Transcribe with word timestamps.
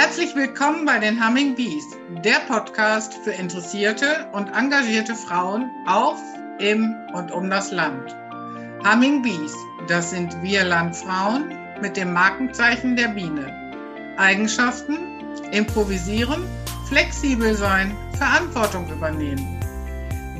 Herzlich 0.00 0.36
willkommen 0.36 0.84
bei 0.84 1.00
den 1.00 1.18
Humming 1.20 1.56
Bees, 1.56 1.84
der 2.24 2.38
Podcast 2.46 3.14
für 3.24 3.32
interessierte 3.32 4.28
und 4.30 4.46
engagierte 4.46 5.16
Frauen 5.16 5.68
auf, 5.88 6.20
im 6.60 6.94
und 7.14 7.32
um 7.32 7.50
das 7.50 7.72
Land. 7.72 8.14
Humming 8.86 9.22
Bees, 9.22 9.52
das 9.88 10.10
sind 10.10 10.40
wir 10.40 10.62
Landfrauen 10.62 11.52
mit 11.82 11.96
dem 11.96 12.12
Markenzeichen 12.12 12.94
der 12.94 13.08
Biene. 13.08 13.52
Eigenschaften, 14.18 14.98
improvisieren, 15.50 16.44
flexibel 16.86 17.56
sein, 17.56 17.92
Verantwortung 18.16 18.88
übernehmen. 18.92 19.58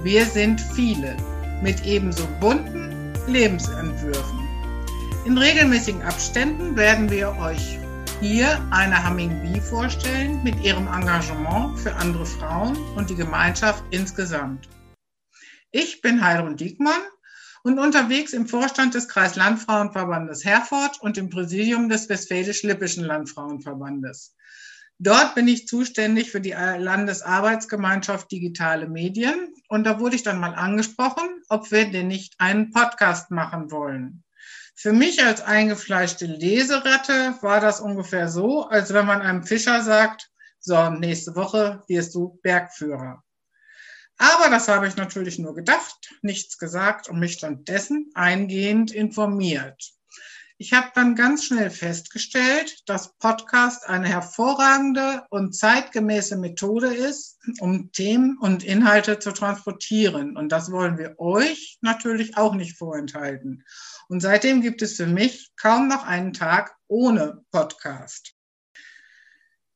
Wir 0.05 0.25
sind 0.25 0.61
viele 0.61 1.17
mit 1.65 1.85
ebenso 1.85 2.29
bunten 2.39 3.13
Lebensentwürfen. 3.27 4.39
In 5.25 5.37
regelmäßigen 5.37 6.03
Abständen 6.03 6.77
werden 6.77 7.11
wir 7.11 7.37
euch 7.41 7.81
hier 8.21 8.61
eine 8.73 9.09
Humming 9.09 9.31
Bee 9.43 9.61
vorstellen 9.61 10.43
mit 10.43 10.61
ihrem 10.65 10.89
Engagement 10.89 11.79
für 11.79 11.95
andere 11.95 12.27
Frauen 12.27 12.77
und 12.97 13.09
die 13.11 13.15
Gemeinschaft 13.15 13.85
insgesamt. 13.91 14.69
Ich 15.71 16.01
bin 16.01 16.25
Heidrun 16.25 16.57
Diekmann 16.57 17.01
und 17.63 17.79
unterwegs 17.79 18.33
im 18.33 18.49
Vorstand 18.49 18.95
des 18.95 19.09
Kreislandfrauenverbandes 19.09 20.45
Herford 20.45 21.01
und 21.01 21.17
im 21.17 21.31
Präsidium 21.31 21.89
des 21.89 22.09
Westfälisch-Lippischen 22.09 23.05
Landfrauenverbandes. 23.05 24.35
Dort 24.99 25.37
bin 25.37 25.47
ich 25.47 25.69
zuständig 25.69 26.33
für 26.33 26.41
die 26.41 26.57
Landesarbeitsgemeinschaft 26.57 28.33
Digitale 28.33 28.89
Medien 28.89 29.55
und 29.69 29.85
da 29.85 30.01
wurde 30.01 30.17
ich 30.17 30.25
dann 30.25 30.41
mal 30.41 30.57
angesprochen, 30.57 31.29
ob 31.49 31.71
wir 31.71 31.89
denn 31.89 32.09
nicht 32.09 32.35
einen 32.39 32.73
Podcast 32.73 33.31
machen 33.31 33.71
wollen. 33.71 34.25
Für 34.81 34.93
mich 34.93 35.25
als 35.25 35.41
eingefleischte 35.41 36.27
Leseratte 36.27 37.37
war 37.41 37.59
das 37.59 37.81
ungefähr 37.81 38.29
so, 38.29 38.69
als 38.69 38.95
wenn 38.95 39.07
man 39.07 39.23
einem 39.23 39.43
Fischer 39.43 39.83
sagt, 39.83 40.31
so, 40.61 40.89
nächste 40.91 41.35
Woche 41.35 41.83
wirst 41.89 42.15
du 42.15 42.39
Bergführer. 42.45 43.25
Aber 44.19 44.51
das 44.51 44.69
habe 44.69 44.87
ich 44.87 44.95
natürlich 44.95 45.41
nur 45.41 45.57
gedacht, 45.57 46.15
nichts 46.23 46.59
gesagt 46.59 47.09
und 47.09 47.19
mich 47.19 47.33
stattdessen 47.33 48.13
eingehend 48.15 48.93
informiert. 48.93 49.99
Ich 50.61 50.73
habe 50.73 50.91
dann 50.93 51.15
ganz 51.15 51.45
schnell 51.45 51.71
festgestellt, 51.71 52.83
dass 52.87 53.17
Podcast 53.19 53.89
eine 53.89 54.09
hervorragende 54.09 55.25
und 55.31 55.55
zeitgemäße 55.55 56.37
Methode 56.37 56.93
ist, 56.93 57.39
um 57.61 57.93
Themen 57.93 58.37
und 58.39 58.65
Inhalte 58.65 59.21
zu 59.21 59.31
transportieren. 59.31 60.37
Und 60.37 60.51
das 60.51 60.73
wollen 60.73 60.99
wir 60.99 61.15
euch 61.19 61.79
natürlich 61.81 62.37
auch 62.37 62.55
nicht 62.55 62.77
vorenthalten. 62.77 63.65
Und 64.09 64.21
seitdem 64.21 64.63
gibt 64.63 64.81
es 64.81 64.97
für 64.97 65.07
mich 65.07 65.51
kaum 65.57 65.89
noch 65.89 66.05
einen 66.05 66.33
Tag 66.33 66.75
ohne 66.87 67.45
Podcast. 67.51 68.35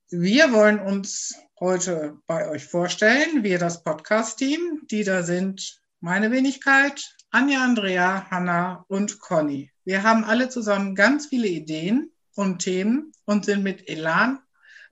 Wir 0.08 0.52
wollen 0.52 0.80
uns 0.80 1.34
heute 1.60 2.18
bei 2.26 2.48
euch 2.48 2.64
vorstellen, 2.64 3.42
wir 3.42 3.58
das 3.58 3.82
Podcast-Team, 3.84 4.86
die 4.90 5.04
da 5.04 5.22
sind 5.22 5.80
meine 6.00 6.30
Wenigkeit, 6.30 7.14
Anja, 7.30 7.62
Andrea, 7.62 8.30
Hanna 8.30 8.84
und 8.88 9.20
Conny. 9.20 9.70
Wir 9.84 10.02
haben 10.02 10.24
alle 10.24 10.48
zusammen 10.48 10.94
ganz 10.94 11.26
viele 11.26 11.48
Ideen 11.48 12.10
und 12.34 12.60
Themen 12.60 13.12
und 13.26 13.44
sind 13.44 13.62
mit 13.62 13.88
Elan 13.88 14.40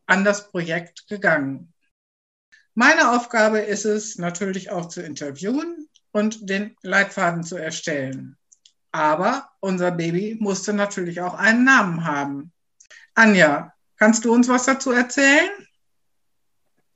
an 0.07 0.25
das 0.25 0.51
Projekt 0.51 1.09
gegangen. 1.09 1.73
Meine 2.75 3.13
Aufgabe 3.13 3.61
ist 3.61 3.85
es 3.85 4.17
natürlich 4.17 4.71
auch 4.71 4.89
zu 4.89 5.03
interviewen 5.03 5.89
und 6.13 6.49
den 6.49 6.77
Leitfaden 6.83 7.43
zu 7.43 7.57
erstellen. 7.57 8.37
Aber 8.93 9.51
unser 9.61 9.93
Baby 9.93 10.37
musste 10.41 10.73
natürlich 10.73 11.21
auch 11.21 11.35
einen 11.35 11.65
Namen 11.65 12.05
haben. 12.05 12.53
Anja, 13.15 13.73
kannst 13.97 14.25
du 14.25 14.33
uns 14.33 14.49
was 14.49 14.65
dazu 14.65 14.91
erzählen? 14.91 15.51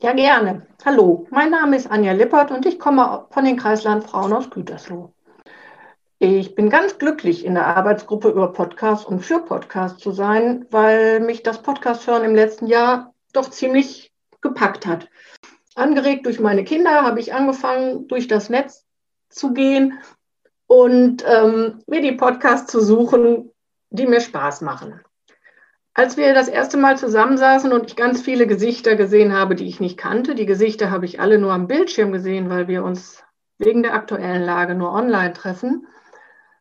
Ja, 0.03 0.13
gerne. 0.13 0.67
Hallo, 0.85 1.27
mein 1.31 1.51
Name 1.51 1.77
ist 1.77 1.91
Anja 1.91 2.13
Lippert 2.13 2.51
und 2.51 2.67
ich 2.67 2.79
komme 2.79 3.27
von 3.31 3.45
den 3.45 3.57
Kreislandfrauen 3.57 4.33
aus 4.33 4.51
Gütersloh. 4.51 5.15
Ich 6.19 6.55
bin 6.55 6.69
ganz 6.69 6.99
glücklich, 6.99 7.45
in 7.45 7.55
der 7.55 7.67
Arbeitsgruppe 7.67 8.29
über 8.29 8.53
Podcast 8.53 9.07
und 9.07 9.21
für 9.21 9.41
Podcast 9.41 10.01
zu 10.01 10.11
sein, 10.11 10.67
weil 10.71 11.21
mich 11.21 11.43
das 11.43 11.63
Podcast-Hören 11.63 12.25
im 12.25 12.35
letzten 12.35 12.67
Jahr 12.67 13.15
doch 13.33 13.51
ziemlich 13.51 14.13
gepackt 14.41 14.87
hat. 14.87 15.09
Angeregt 15.75 16.27
durch 16.27 16.41
meine 16.41 16.65
Kinder 16.65 17.03
habe 17.03 17.21
ich 17.21 17.35
angefangen, 17.35 18.09
durch 18.09 18.27
das 18.27 18.49
Netz 18.49 18.85
zu 19.29 19.53
gehen 19.53 19.99
und 20.67 21.25
ähm, 21.27 21.83
mir 21.87 22.01
die 22.01 22.13
Podcasts 22.13 22.71
zu 22.71 22.81
suchen, 22.81 23.51
die 23.91 24.07
mir 24.07 24.21
Spaß 24.21 24.63
machen. 24.63 25.01
Als 25.97 26.17
wir 26.17 26.35
das 26.35 26.49
erste 26.49 26.77
Mal 26.77 26.99
zusammensaßen 26.99 27.73
und 27.73 27.87
ich 27.87 27.97
ganz 27.97 28.21
viele 28.21 28.49
Gesichter 28.49 28.97
gesehen 28.97 29.33
habe, 29.33 29.55
die 29.55 29.69
ich 29.69 29.79
nicht 29.79 29.97
kannte, 29.97 30.35
die 30.35 30.47
Gesichter 30.47 30.91
habe 30.91 31.05
ich 31.05 31.21
alle 31.21 31.39
nur 31.39 31.53
am 31.53 31.69
Bildschirm 31.69 32.11
gesehen, 32.11 32.51
weil 32.51 32.67
wir 32.67 32.83
uns 32.83 33.23
wegen 33.59 33.85
der 33.85 33.95
aktuellen 33.95 34.43
Lage 34.43 34.75
nur 34.75 34.93
online 34.93 35.33
treffen, 35.33 35.87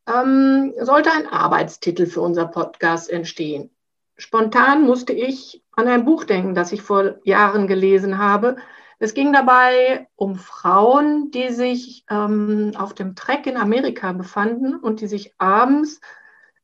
ähm, 0.07 0.73
sollte 0.79 1.11
ein 1.11 1.27
Arbeitstitel 1.27 2.05
für 2.05 2.21
unser 2.21 2.45
Podcast 2.45 3.09
entstehen. 3.09 3.71
Spontan 4.17 4.83
musste 4.83 5.13
ich 5.13 5.63
an 5.71 5.87
ein 5.87 6.05
Buch 6.05 6.23
denken, 6.25 6.53
das 6.53 6.71
ich 6.71 6.83
vor 6.83 7.15
Jahren 7.23 7.67
gelesen 7.67 8.19
habe. 8.19 8.57
Es 9.03 9.13
ging 9.13 9.33
dabei 9.33 10.07
um 10.15 10.37
Frauen, 10.37 11.29
die 11.29 11.49
sich 11.49 12.05
ähm, 12.09 12.71
auf 12.77 12.93
dem 12.93 13.15
Trek 13.15 13.45
in 13.47 13.57
Amerika 13.57 14.13
befanden 14.13 14.77
und 14.77 15.01
die 15.01 15.07
sich 15.07 15.33
abends 15.39 15.99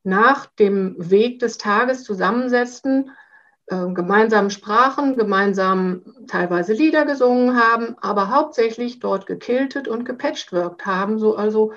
nach 0.03 0.45
dem 0.45 0.95
Weg 0.97 1.39
des 1.39 1.57
Tages 1.57 2.05
zusammensetzten, 2.05 3.11
äh, 3.67 3.87
gemeinsam 3.87 4.51
sprachen, 4.51 5.17
gemeinsam 5.17 6.15
teilweise 6.27 6.71
Lieder 6.71 7.03
gesungen 7.03 7.61
haben, 7.61 7.97
aber 7.99 8.29
hauptsächlich 8.29 9.01
dort 9.01 9.25
gekiltet 9.25 9.89
und 9.89 10.05
gepatchworked 10.05 10.85
haben, 10.85 11.19
so 11.19 11.35
also 11.35 11.73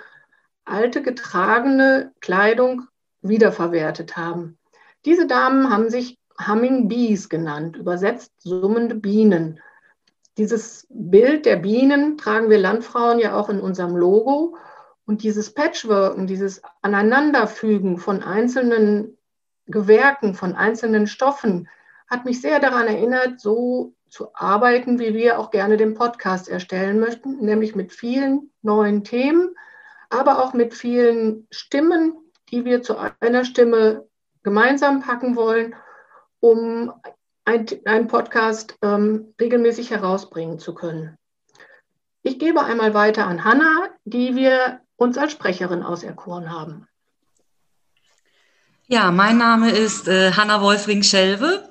alte 0.65 1.03
getragene 1.03 2.13
Kleidung 2.21 2.87
wiederverwertet 3.21 4.17
haben. 4.17 4.59
Diese 5.07 5.27
Damen 5.27 5.71
haben 5.71 5.91
sich 5.91 6.21
Humming 6.47 6.87
Bees 6.87 7.29
genannt, 7.29 7.77
übersetzt 7.77 8.31
summende 8.39 8.95
Bienen. 8.95 9.59
Dieses 10.39 10.87
Bild 10.89 11.45
der 11.45 11.57
Bienen 11.57 12.17
tragen 12.17 12.49
wir 12.49 12.59
Landfrauen 12.59 13.19
ja 13.19 13.37
auch 13.37 13.49
in 13.49 13.61
unserem 13.61 13.97
Logo. 13.97 14.57
Und 15.05 15.23
dieses 15.23 15.53
Patchworken, 15.53 16.27
dieses 16.27 16.63
Aneinanderfügen 16.81 17.99
von 17.99 18.23
einzelnen 18.23 19.19
Gewerken, 19.67 20.35
von 20.35 20.55
einzelnen 20.55 21.07
Stoffen, 21.07 21.69
hat 22.09 22.25
mich 22.25 22.41
sehr 22.41 22.61
daran 22.61 22.87
erinnert, 22.87 23.41
so 23.41 23.95
zu 24.09 24.35
arbeiten, 24.35 24.99
wie 24.99 25.15
wir 25.15 25.39
auch 25.39 25.51
gerne 25.51 25.77
den 25.79 25.95
Podcast 25.95 26.49
erstellen 26.49 27.01
möchten, 27.01 27.39
nämlich 27.39 27.75
mit 27.75 27.93
vielen 27.93 28.51
neuen 28.61 29.05
Themen, 29.05 29.57
aber 30.11 30.43
auch 30.43 30.53
mit 30.53 30.75
vielen 30.75 31.47
Stimmen, 31.51 32.15
die 32.51 32.67
wir 32.67 32.83
zu 32.83 32.97
einer 33.21 33.47
Stimme 33.47 34.07
gemeinsam 34.43 35.01
packen 35.01 35.37
wollen, 35.37 35.75
um 36.41 36.93
einen 37.45 38.09
Podcast 38.09 38.77
ähm, 38.83 39.35
regelmäßig 39.41 39.91
herausbringen 39.91 40.59
zu 40.59 40.75
können. 40.75 41.17
Ich 42.23 42.39
gebe 42.39 42.63
einmal 42.63 42.95
weiter 42.95 43.27
an 43.27 43.45
Hanna, 43.45 43.89
die 44.05 44.37
wir 44.37 44.81
uns 44.97 45.19
als 45.19 45.33
Sprecherin 45.33 45.83
auserkoren 45.83 46.53
haben. 46.53 46.87
Ja, 48.87 49.11
mein 49.11 49.39
Name 49.39 49.71
ist 49.71 50.07
äh, 50.07 50.33
Hanna 50.33 50.61
Wolfring-Schelve. 50.61 51.69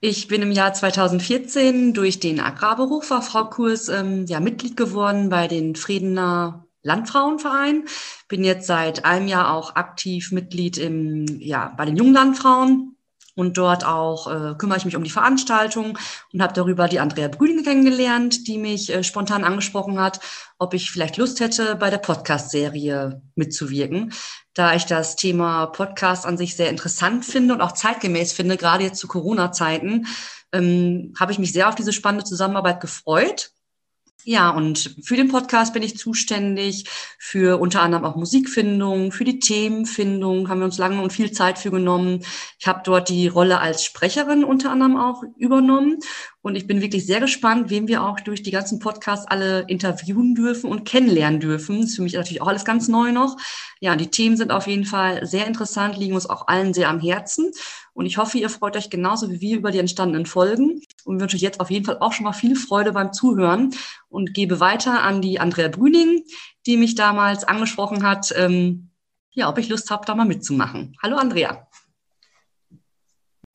Ich 0.00 0.28
bin 0.28 0.42
im 0.42 0.52
Jahr 0.52 0.74
2014 0.74 1.94
durch 1.94 2.20
den 2.20 2.40
Agrarberufsfachkurs 2.40 3.88
ähm, 3.88 4.26
ja, 4.26 4.40
Mitglied 4.40 4.76
geworden 4.76 5.30
bei 5.30 5.48
den 5.48 5.76
Friedener 5.76 6.66
Landfrauenverein. 6.82 7.84
Bin 8.28 8.44
jetzt 8.44 8.66
seit 8.66 9.06
einem 9.06 9.28
Jahr 9.28 9.52
auch 9.52 9.76
aktiv 9.76 10.32
Mitglied 10.32 10.76
im, 10.76 11.24
ja, 11.40 11.72
bei 11.76 11.86
den 11.86 11.96
jungen 11.96 12.12
Landfrauen 12.12 12.93
und 13.34 13.56
dort 13.58 13.84
auch 13.84 14.26
äh, 14.26 14.54
kümmere 14.56 14.78
ich 14.78 14.84
mich 14.84 14.96
um 14.96 15.04
die 15.04 15.10
Veranstaltung 15.10 15.98
und 16.32 16.42
habe 16.42 16.52
darüber 16.52 16.88
die 16.88 17.00
Andrea 17.00 17.28
Brüning 17.28 17.64
kennengelernt, 17.64 18.46
die 18.46 18.58
mich 18.58 18.92
äh, 18.92 19.02
spontan 19.02 19.44
angesprochen 19.44 20.00
hat, 20.00 20.20
ob 20.58 20.74
ich 20.74 20.90
vielleicht 20.90 21.16
Lust 21.16 21.40
hätte, 21.40 21.76
bei 21.76 21.90
der 21.90 21.98
Podcast-Serie 21.98 23.22
mitzuwirken, 23.34 24.12
da 24.54 24.74
ich 24.74 24.86
das 24.86 25.16
Thema 25.16 25.66
Podcast 25.66 26.26
an 26.26 26.38
sich 26.38 26.56
sehr 26.56 26.70
interessant 26.70 27.24
finde 27.24 27.54
und 27.54 27.60
auch 27.60 27.72
zeitgemäß 27.72 28.32
finde, 28.32 28.56
gerade 28.56 28.84
jetzt 28.84 29.00
zu 29.00 29.08
Corona-Zeiten, 29.08 30.06
ähm, 30.52 31.14
habe 31.18 31.32
ich 31.32 31.38
mich 31.38 31.52
sehr 31.52 31.68
auf 31.68 31.74
diese 31.74 31.92
spannende 31.92 32.24
Zusammenarbeit 32.24 32.80
gefreut 32.80 33.50
ja, 34.22 34.50
und 34.50 34.96
für 35.02 35.16
den 35.16 35.28
Podcast 35.28 35.74
bin 35.74 35.82
ich 35.82 35.98
zuständig, 35.98 36.86
für 37.18 37.60
unter 37.60 37.82
anderem 37.82 38.04
auch 38.04 38.16
Musikfindung, 38.16 39.12
für 39.12 39.24
die 39.24 39.38
Themenfindung 39.38 40.48
haben 40.48 40.60
wir 40.60 40.64
uns 40.64 40.78
lange 40.78 41.02
und 41.02 41.12
viel 41.12 41.32
Zeit 41.32 41.58
für 41.58 41.70
genommen. 41.70 42.24
Ich 42.58 42.66
habe 42.66 42.80
dort 42.84 43.10
die 43.10 43.28
Rolle 43.28 43.60
als 43.60 43.84
Sprecherin 43.84 44.44
unter 44.44 44.70
anderem 44.70 44.96
auch 44.96 45.22
übernommen 45.36 45.98
Und 46.44 46.56
ich 46.56 46.66
bin 46.66 46.82
wirklich 46.82 47.06
sehr 47.06 47.20
gespannt, 47.20 47.70
wen 47.70 47.88
wir 47.88 48.02
auch 48.02 48.20
durch 48.20 48.42
die 48.42 48.50
ganzen 48.50 48.78
Podcasts 48.78 49.26
alle 49.26 49.64
interviewen 49.66 50.34
dürfen 50.34 50.70
und 50.70 50.84
kennenlernen 50.84 51.40
dürfen. 51.40 51.80
Das 51.80 51.88
ist 51.88 51.96
für 51.96 52.02
mich 52.02 52.12
natürlich 52.12 52.42
auch 52.42 52.48
alles 52.48 52.66
ganz 52.66 52.86
neu 52.86 53.12
noch. 53.12 53.38
Ja, 53.80 53.96
die 53.96 54.10
Themen 54.10 54.36
sind 54.36 54.52
auf 54.52 54.66
jeden 54.66 54.84
Fall 54.84 55.24
sehr 55.24 55.46
interessant, 55.46 55.96
liegen 55.96 56.14
uns 56.14 56.28
auch 56.28 56.46
allen 56.46 56.74
sehr 56.74 56.90
am 56.90 57.00
Herzen. 57.00 57.50
Und 57.94 58.04
ich 58.04 58.18
hoffe, 58.18 58.36
ihr 58.36 58.50
freut 58.50 58.76
euch 58.76 58.90
genauso 58.90 59.30
wie 59.30 59.40
wir 59.40 59.56
über 59.56 59.70
die 59.70 59.78
entstandenen 59.78 60.26
Folgen 60.26 60.82
und 61.06 61.18
wünsche 61.18 61.36
euch 61.36 61.42
jetzt 61.42 61.60
auf 61.60 61.70
jeden 61.70 61.86
Fall 61.86 61.96
auch 62.00 62.12
schon 62.12 62.24
mal 62.24 62.34
viel 62.34 62.56
Freude 62.56 62.92
beim 62.92 63.14
Zuhören 63.14 63.74
und 64.10 64.34
gebe 64.34 64.60
weiter 64.60 65.02
an 65.02 65.22
die 65.22 65.40
Andrea 65.40 65.68
Brüning, 65.68 66.24
die 66.66 66.76
mich 66.76 66.94
damals 66.94 67.44
angesprochen 67.44 68.06
hat, 68.06 68.34
ähm, 68.36 68.90
ja, 69.32 69.48
ob 69.48 69.56
ich 69.56 69.70
Lust 69.70 69.90
habe, 69.90 70.04
da 70.04 70.14
mal 70.14 70.26
mitzumachen. 70.26 70.94
Hallo 71.02 71.16
Andrea. 71.16 71.66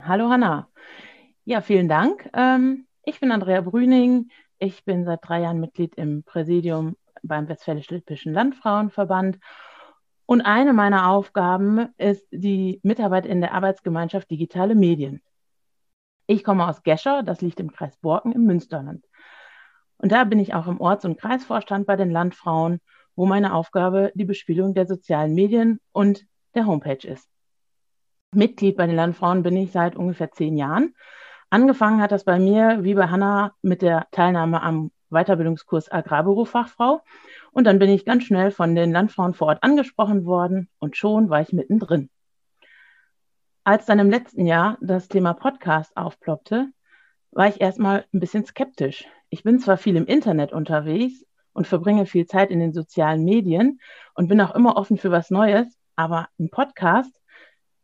Hallo 0.02 0.28
Hanna. 0.28 0.66
Ja, 1.50 1.62
vielen 1.62 1.88
Dank. 1.88 2.30
Ähm, 2.32 2.86
ich 3.02 3.18
bin 3.18 3.32
Andrea 3.32 3.60
Brüning. 3.60 4.30
Ich 4.60 4.84
bin 4.84 5.04
seit 5.04 5.18
drei 5.26 5.40
Jahren 5.40 5.58
Mitglied 5.58 5.96
im 5.96 6.22
Präsidium 6.22 6.96
beim 7.24 7.48
Westfälisch-Lippischen 7.48 8.32
Landfrauenverband. 8.32 9.36
Und 10.26 10.42
eine 10.42 10.72
meiner 10.72 11.08
Aufgaben 11.08 11.88
ist 11.98 12.24
die 12.30 12.78
Mitarbeit 12.84 13.26
in 13.26 13.40
der 13.40 13.52
Arbeitsgemeinschaft 13.52 14.30
Digitale 14.30 14.76
Medien. 14.76 15.22
Ich 16.28 16.44
komme 16.44 16.68
aus 16.68 16.84
Gescher, 16.84 17.24
das 17.24 17.40
liegt 17.40 17.58
im 17.58 17.72
Kreis 17.72 17.96
Borken 17.96 18.30
im 18.30 18.44
Münsterland. 18.44 19.04
Und 19.96 20.12
da 20.12 20.22
bin 20.22 20.38
ich 20.38 20.54
auch 20.54 20.68
im 20.68 20.80
Orts- 20.80 21.04
und 21.04 21.20
Kreisvorstand 21.20 21.84
bei 21.84 21.96
den 21.96 22.12
Landfrauen, 22.12 22.78
wo 23.16 23.26
meine 23.26 23.54
Aufgabe 23.54 24.12
die 24.14 24.24
Bespielung 24.24 24.72
der 24.72 24.86
sozialen 24.86 25.34
Medien 25.34 25.80
und 25.90 26.28
der 26.54 26.66
Homepage 26.66 27.08
ist. 27.08 27.28
Mitglied 28.32 28.76
bei 28.76 28.86
den 28.86 28.94
Landfrauen 28.94 29.42
bin 29.42 29.56
ich 29.56 29.72
seit 29.72 29.96
ungefähr 29.96 30.30
zehn 30.30 30.56
Jahren 30.56 30.94
Angefangen 31.50 32.00
hat 32.00 32.12
das 32.12 32.22
bei 32.22 32.38
mir, 32.38 32.84
wie 32.84 32.94
bei 32.94 33.08
Hanna, 33.08 33.54
mit 33.60 33.82
der 33.82 34.06
Teilnahme 34.12 34.62
am 34.62 34.92
Weiterbildungskurs 35.10 35.90
Agrarberufsfachfrau. 35.90 37.02
Und 37.50 37.64
dann 37.64 37.80
bin 37.80 37.90
ich 37.90 38.04
ganz 38.04 38.22
schnell 38.22 38.52
von 38.52 38.76
den 38.76 38.92
Landfrauen 38.92 39.34
vor 39.34 39.48
Ort 39.48 39.64
angesprochen 39.64 40.24
worden 40.24 40.68
und 40.78 40.96
schon 40.96 41.28
war 41.28 41.40
ich 41.40 41.52
mittendrin. 41.52 42.08
Als 43.64 43.84
dann 43.84 43.98
im 43.98 44.10
letzten 44.10 44.46
Jahr 44.46 44.78
das 44.80 45.08
Thema 45.08 45.34
Podcast 45.34 45.96
aufploppte, 45.96 46.68
war 47.32 47.48
ich 47.48 47.60
erstmal 47.60 48.04
ein 48.14 48.20
bisschen 48.20 48.44
skeptisch. 48.44 49.06
Ich 49.28 49.42
bin 49.42 49.58
zwar 49.58 49.76
viel 49.76 49.96
im 49.96 50.06
Internet 50.06 50.52
unterwegs 50.52 51.26
und 51.52 51.66
verbringe 51.66 52.06
viel 52.06 52.26
Zeit 52.26 52.50
in 52.50 52.60
den 52.60 52.72
sozialen 52.72 53.24
Medien 53.24 53.80
und 54.14 54.28
bin 54.28 54.40
auch 54.40 54.54
immer 54.54 54.76
offen 54.76 54.98
für 54.98 55.10
was 55.10 55.30
Neues, 55.30 55.66
aber 55.96 56.28
ein 56.38 56.48
Podcast 56.50 57.19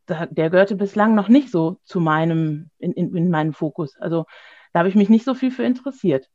der 0.08 0.50
gehörte 0.50 0.76
bislang 0.76 1.14
noch 1.14 1.28
nicht 1.28 1.50
so 1.50 1.78
zu 1.84 2.00
meinem, 2.00 2.70
in, 2.78 2.92
in, 2.92 3.14
in 3.16 3.30
meinem 3.30 3.52
Fokus. 3.52 3.96
Also 3.98 4.26
da 4.72 4.80
habe 4.80 4.88
ich 4.88 4.94
mich 4.94 5.08
nicht 5.08 5.24
so 5.24 5.34
viel 5.34 5.50
für 5.50 5.64
interessiert. 5.64 6.28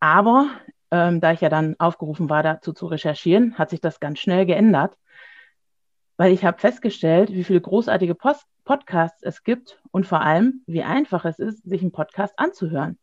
Aber 0.00 0.48
ähm, 0.90 1.20
da 1.20 1.32
ich 1.32 1.40
ja 1.40 1.48
dann 1.48 1.76
aufgerufen 1.78 2.30
war, 2.30 2.42
dazu 2.42 2.72
zu 2.72 2.86
recherchieren, 2.86 3.58
hat 3.58 3.70
sich 3.70 3.80
das 3.80 4.00
ganz 4.00 4.18
schnell 4.18 4.46
geändert, 4.46 4.96
weil 6.16 6.32
ich 6.32 6.44
habe 6.44 6.58
festgestellt, 6.58 7.30
wie 7.32 7.44
viele 7.44 7.60
großartige 7.60 8.14
Post 8.14 8.46
Podcasts 8.64 9.22
es 9.22 9.44
gibt 9.44 9.80
und 9.92 10.06
vor 10.06 10.20
allem, 10.20 10.62
wie 10.66 10.82
einfach 10.82 11.24
es 11.24 11.38
ist, 11.38 11.62
sich 11.62 11.82
einen 11.82 11.92
Podcast 11.92 12.34
anzuhören. 12.36 12.98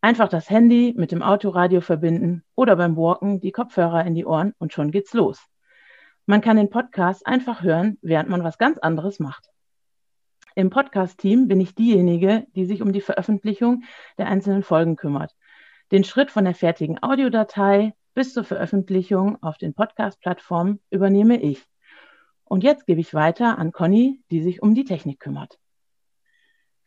Einfach 0.00 0.28
das 0.28 0.48
Handy 0.48 0.94
mit 0.96 1.12
dem 1.12 1.22
Autoradio 1.22 1.82
verbinden 1.82 2.44
oder 2.54 2.76
beim 2.76 2.96
Walken 2.96 3.40
die 3.40 3.52
Kopfhörer 3.52 4.06
in 4.06 4.14
die 4.14 4.24
Ohren 4.24 4.54
und 4.58 4.72
schon 4.72 4.90
geht's 4.90 5.12
los. 5.12 5.49
Man 6.26 6.40
kann 6.40 6.56
den 6.56 6.70
Podcast 6.70 7.26
einfach 7.26 7.62
hören, 7.62 7.98
während 8.02 8.28
man 8.28 8.44
was 8.44 8.58
ganz 8.58 8.78
anderes 8.78 9.18
macht. 9.20 9.50
Im 10.54 10.70
Podcast-Team 10.70 11.48
bin 11.48 11.60
ich 11.60 11.74
diejenige, 11.74 12.46
die 12.54 12.66
sich 12.66 12.82
um 12.82 12.92
die 12.92 13.00
Veröffentlichung 13.00 13.84
der 14.18 14.26
einzelnen 14.26 14.62
Folgen 14.62 14.96
kümmert. 14.96 15.34
Den 15.92 16.04
Schritt 16.04 16.30
von 16.30 16.44
der 16.44 16.54
fertigen 16.54 17.02
Audiodatei 17.02 17.94
bis 18.14 18.34
zur 18.34 18.44
Veröffentlichung 18.44 19.42
auf 19.42 19.58
den 19.58 19.74
Podcast-Plattformen 19.74 20.80
übernehme 20.90 21.40
ich. 21.40 21.64
Und 22.44 22.64
jetzt 22.64 22.86
gebe 22.86 23.00
ich 23.00 23.14
weiter 23.14 23.58
an 23.58 23.72
Conny, 23.72 24.22
die 24.30 24.42
sich 24.42 24.60
um 24.60 24.74
die 24.74 24.84
Technik 24.84 25.20
kümmert. 25.20 25.58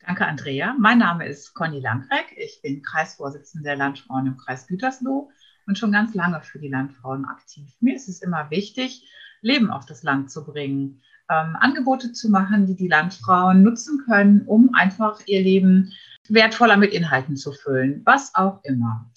Danke, 0.06 0.26
Andrea. 0.26 0.74
Mein 0.78 0.98
Name 0.98 1.26
ist 1.26 1.54
Conny 1.54 1.80
Langreck. 1.80 2.34
Ich 2.36 2.60
bin 2.60 2.82
Kreisvorsitzende 2.82 3.64
der 3.64 3.76
Landfrauen 3.76 4.26
im 4.26 4.36
Kreis 4.36 4.66
Gütersloh 4.66 5.30
und 5.66 5.78
schon 5.78 5.92
ganz 5.92 6.14
lange 6.14 6.42
für 6.42 6.58
die 6.58 6.68
Landfrauen 6.68 7.24
aktiv. 7.24 7.74
Mir 7.80 7.96
ist 7.96 8.08
es 8.08 8.20
immer 8.20 8.50
wichtig, 8.50 9.08
Leben 9.44 9.70
auf 9.70 9.86
das 9.86 10.02
Land 10.02 10.30
zu 10.30 10.44
bringen, 10.44 11.00
ähm, 11.30 11.56
Angebote 11.60 12.12
zu 12.12 12.28
machen, 12.28 12.66
die 12.66 12.76
die 12.76 12.88
Landfrauen 12.88 13.62
nutzen 13.62 14.02
können, 14.06 14.42
um 14.46 14.74
einfach 14.74 15.20
ihr 15.26 15.42
Leben 15.42 15.92
wertvoller 16.28 16.76
mit 16.76 16.92
Inhalten 16.92 17.36
zu 17.36 17.52
füllen, 17.52 18.02
was 18.04 18.34
auch 18.34 18.60
immer. 18.64 19.10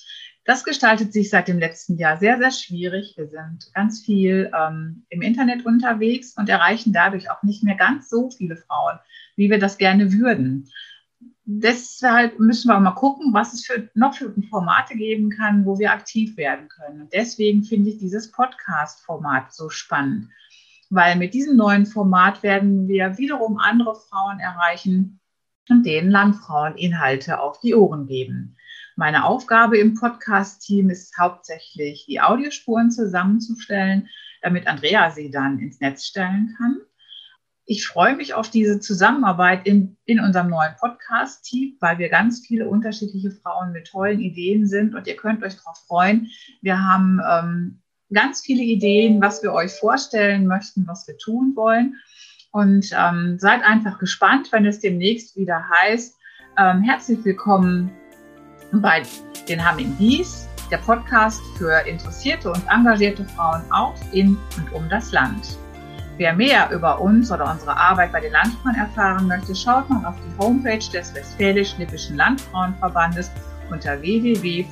Das 0.46 0.64
gestaltet 0.64 1.12
sich 1.12 1.30
seit 1.30 1.48
dem 1.48 1.60
letzten 1.60 1.98
Jahr 1.98 2.18
sehr, 2.18 2.38
sehr 2.38 2.52
schwierig. 2.52 3.16
Wir 3.18 3.28
sind 3.28 3.70
ganz 3.74 4.02
viel 4.02 4.50
ähm, 4.58 5.06
im 5.10 5.22
Internet 5.22 5.66
unterwegs 5.66 6.36
und 6.38 6.48
erreichen 6.48 6.94
dadurch 6.94 7.30
auch 7.30 7.44
nicht 7.44 7.64
mehr 7.64 7.76
ganz 7.76 8.10
so 8.10 8.30
viele 8.30 8.56
Frauen, 8.56 9.00
wie 9.36 9.50
wir 9.50 9.60
das 9.60 9.78
gerne 9.78 10.14
würden 10.14 10.70
deshalb 11.48 12.40
müssen 12.40 12.68
wir 12.68 12.80
mal 12.80 12.92
gucken, 12.92 13.34
was 13.34 13.54
es 13.54 13.66
für, 13.66 13.90
noch 13.96 14.14
für 14.14 14.34
Formate 14.50 14.96
geben 14.96 15.30
kann, 15.30 15.66
wo 15.66 15.80
wir 15.80 15.94
aktiv 15.94 16.36
werden 16.36 16.68
können. 16.68 17.02
Und 17.02 17.14
deswegen 17.14 17.64
finde 17.64 17.90
ich 17.90 18.00
dieses 18.00 18.32
Podcast-Format 18.32 19.54
so 19.54 19.70
spannend, 19.70 20.30
weil 20.90 21.16
mit 21.16 21.34
diesem 21.34 21.56
neuen 21.56 21.86
Format 21.86 22.44
werden 22.44 22.90
wir 22.90 23.18
wiederum 23.18 23.58
andere 23.58 23.96
Frauen 23.96 24.40
erreichen 24.40 25.22
und 25.70 25.86
denen 25.86 26.12
Landfrauen 26.12 26.76
Inhalte 26.76 27.40
auf 27.40 27.62
die 27.62 27.76
Ohren 27.76 28.08
geben. 28.08 28.58
Meine 28.98 29.24
Aufgabe 29.24 29.78
im 29.78 29.96
Podcast-Team 29.96 30.90
ist 30.90 31.18
hauptsächlich, 31.18 32.06
die 32.08 32.20
Audiospuren 32.20 32.92
zusammenzustellen, 32.92 34.10
damit 34.42 34.68
Andrea 34.68 35.12
sie 35.12 35.32
dann 35.32 35.60
ins 35.60 35.80
Netz 35.80 36.06
stellen 36.06 36.54
kann 36.58 36.82
ich 37.68 37.86
freue 37.86 38.16
mich 38.16 38.34
auf 38.34 38.50
diese 38.50 38.80
Zusammenarbeit 38.80 39.68
in, 39.68 39.98
in 40.06 40.22
unserem 40.22 40.50
neuen 40.50 40.74
Podcast-Team, 40.80 41.76
weil 41.82 41.98
wir 41.98 42.08
ganz 42.08 42.46
viele 42.48 42.68
unterschiedliche 42.70 43.30
Frauen 43.30 43.74
mit 43.74 43.88
tollen 43.88 44.22
Ideen 44.22 44.66
sind 44.66 44.96
und 44.96 45.06
ihr 45.06 45.18
könnt 45.18 45.44
euch 45.44 45.58
darauf 45.58 45.78
freuen. 45.86 46.30
Wir 46.62 46.82
haben 46.82 47.20
ähm, 47.30 47.82
ganz 48.12 48.40
viele 48.40 48.64
Ideen, 48.64 49.22
was 49.22 49.44
wir 49.44 49.52
euch 49.52 49.74
vorstellen 49.74 50.48
möchten, 50.48 50.88
was 50.88 51.08
wir 51.10 51.18
tun 51.18 51.54
wollen. 51.58 51.96
Und 52.52 52.90
ähm, 52.98 53.38
seid 53.38 53.62
einfach 53.64 54.00
gespannt, 54.00 54.50
wenn 54.54 54.66
es 54.66 54.80
demnächst 54.80 55.36
wieder 55.36 55.62
heißt. 55.70 56.16
Ähm, 56.58 56.82
herzlich 56.82 57.24
willkommen 57.26 57.92
bei 58.72 59.04
den 59.50 59.70
Humming 59.70 59.94
Bees, 59.98 60.48
der 60.72 60.78
Podcast 60.78 61.42
für 61.58 61.86
interessierte 61.86 62.50
und 62.50 62.64
engagierte 62.70 63.26
Frauen 63.26 63.70
auf, 63.72 64.00
in 64.14 64.38
und 64.56 64.74
um 64.74 64.88
das 64.88 65.12
Land. 65.12 65.58
Wer 66.18 66.34
mehr 66.34 66.70
über 66.72 67.00
uns 67.00 67.32
oder 67.32 67.52
unsere 67.52 67.78
Arbeit 67.78 68.12
bei 68.12 68.20
den 68.20 68.32
Landfrauen 68.32 68.76
erfahren 68.76 69.28
möchte, 69.28 69.56
schaut 69.56 69.88
mal 69.88 70.04
auf 70.04 70.16
die 70.16 70.38
Homepage 70.40 70.80
des 70.92 71.14
Westfälisch-Lippischen 71.14 72.16
Landfrauenverbandes 72.16 73.30
unter 73.70 74.02
www.wllv.de. 74.02 74.68